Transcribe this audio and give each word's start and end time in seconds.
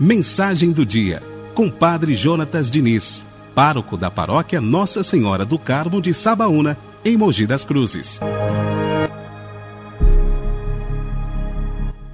Mensagem 0.00 0.72
do 0.72 0.86
dia, 0.86 1.22
com 1.54 1.68
Padre 1.68 2.14
Jonatas 2.14 2.70
Diniz, 2.70 3.24
pároco 3.54 3.96
da 3.96 4.10
paróquia 4.10 4.60
Nossa 4.60 5.02
Senhora 5.02 5.44
do 5.44 5.58
Carmo 5.58 6.00
de 6.00 6.14
Sabaúna, 6.14 6.76
em 7.04 7.16
Mogi 7.16 7.46
das 7.46 7.64
Cruzes. 7.64 8.20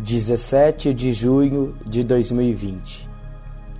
17 0.00 0.92
de 0.92 1.12
junho 1.12 1.74
de 1.86 2.02
2020. 2.02 3.08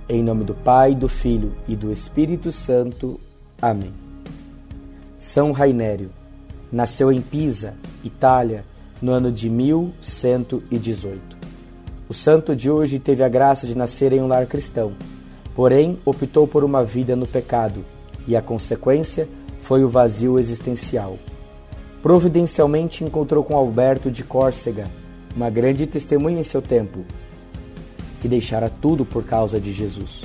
Em 0.07 0.23
nome 0.23 0.43
do 0.43 0.53
Pai, 0.53 0.93
do 0.93 1.09
Filho 1.09 1.55
e 1.67 1.75
do 1.75 1.91
Espírito 1.91 2.51
Santo. 2.51 3.19
Amém. 3.61 3.93
São 5.17 5.51
Rainério 5.51 6.11
nasceu 6.71 7.11
em 7.11 7.21
Pisa, 7.21 7.73
Itália, 8.03 8.65
no 9.01 9.11
ano 9.11 9.31
de 9.31 9.49
1118. 9.49 11.34
O 12.07 12.13
santo 12.13 12.55
de 12.55 12.69
hoje 12.69 12.99
teve 12.99 13.23
a 13.23 13.29
graça 13.29 13.65
de 13.65 13.75
nascer 13.75 14.13
em 14.13 14.21
um 14.21 14.27
lar 14.27 14.45
cristão, 14.45 14.93
porém 15.55 15.97
optou 16.05 16.47
por 16.47 16.63
uma 16.63 16.83
vida 16.83 17.15
no 17.15 17.25
pecado, 17.25 17.83
e 18.27 18.35
a 18.35 18.41
consequência 18.41 19.27
foi 19.59 19.83
o 19.83 19.89
vazio 19.89 20.37
existencial. 20.37 21.17
Providencialmente 22.03 23.03
encontrou 23.03 23.43
com 23.43 23.57
Alberto 23.57 24.11
de 24.11 24.23
Córcega, 24.23 24.87
uma 25.35 25.49
grande 25.49 25.87
testemunha 25.87 26.39
em 26.39 26.43
seu 26.43 26.61
tempo, 26.61 27.03
que 28.21 28.27
deixara 28.27 28.69
tudo 28.69 29.03
por 29.03 29.23
causa 29.23 29.59
de 29.59 29.71
Jesus. 29.71 30.23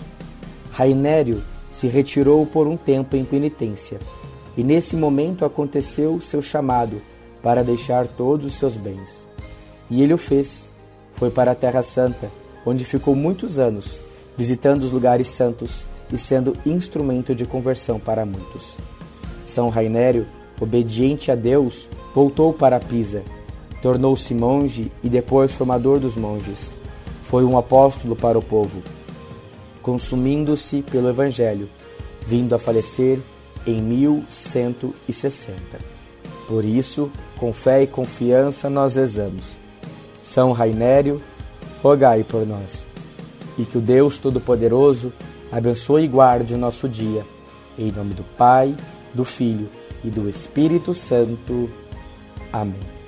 Rainério 0.70 1.42
se 1.70 1.86
retirou 1.86 2.44
por 2.44 2.66
um 2.66 2.76
tempo 2.76 3.16
em 3.16 3.24
penitência, 3.24 3.98
e 4.54 4.62
nesse 4.62 4.96
momento 4.96 5.46
aconteceu 5.46 6.20
seu 6.20 6.42
chamado 6.42 7.00
para 7.42 7.64
deixar 7.64 8.06
todos 8.06 8.44
os 8.44 8.54
seus 8.54 8.76
bens. 8.76 9.26
E 9.90 10.02
ele 10.02 10.12
o 10.12 10.18
fez. 10.18 10.69
Foi 11.20 11.30
para 11.30 11.52
a 11.52 11.54
Terra 11.54 11.84
Santa, 11.84 12.28
onde 12.66 12.84
ficou 12.84 13.14
muitos 13.14 13.60
anos, 13.60 13.96
visitando 14.36 14.82
os 14.82 14.90
lugares 14.90 15.28
santos 15.28 15.86
e 16.12 16.18
sendo 16.18 16.56
instrumento 16.66 17.32
de 17.32 17.46
conversão 17.46 18.00
para 18.00 18.26
muitos. 18.26 18.76
São 19.46 19.68
Rainério, 19.68 20.26
obediente 20.60 21.30
a 21.30 21.36
Deus, 21.36 21.88
voltou 22.12 22.52
para 22.52 22.80
Pisa 22.80 23.22
Tornou-se 23.82 24.34
monge 24.34 24.92
e 25.02 25.08
depois 25.08 25.52
formador 25.52 25.98
dos 25.98 26.14
monges. 26.14 26.70
Foi 27.22 27.44
um 27.44 27.56
apóstolo 27.56 28.14
para 28.14 28.38
o 28.38 28.42
povo, 28.42 28.82
consumindo-se 29.80 30.82
pelo 30.82 31.08
Evangelho, 31.08 31.68
vindo 32.26 32.54
a 32.54 32.58
falecer 32.58 33.18
em 33.66 33.80
1160. 33.80 35.54
Por 36.46 36.64
isso, 36.64 37.10
com 37.38 37.52
fé 37.52 37.82
e 37.82 37.86
confiança, 37.86 38.68
nós 38.68 38.96
rezamos. 38.96 39.56
São 40.22 40.52
Rainério, 40.52 41.20
rogai 41.82 42.24
por 42.24 42.46
nós. 42.46 42.86
E 43.58 43.64
que 43.64 43.78
o 43.78 43.80
Deus 43.80 44.18
Todo-Poderoso 44.18 45.12
abençoe 45.50 46.04
e 46.04 46.08
guarde 46.08 46.54
o 46.54 46.58
nosso 46.58 46.88
dia. 46.88 47.24
Em 47.78 47.90
nome 47.90 48.14
do 48.14 48.22
Pai, 48.36 48.74
do 49.14 49.24
Filho 49.24 49.68
e 50.04 50.08
do 50.08 50.28
Espírito 50.28 50.94
Santo. 50.94 51.70
Amém. 52.52 53.00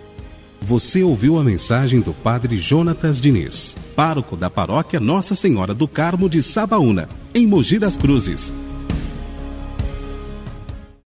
Você 0.60 1.02
ouviu 1.02 1.38
a 1.38 1.44
mensagem 1.44 2.00
do 2.00 2.12
Padre 2.12 2.56
Jonatas 2.56 3.20
Diniz, 3.20 3.76
pároco 3.96 4.36
da 4.36 4.48
paróquia 4.48 5.00
Nossa 5.00 5.34
Senhora 5.34 5.74
do 5.74 5.88
Carmo 5.88 6.28
de 6.28 6.40
Sabaúna, 6.40 7.08
em 7.34 7.46
Mogi 7.46 7.80
das 7.80 7.96
Cruzes. 7.96 8.52